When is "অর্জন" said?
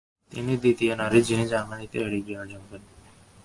2.35-2.61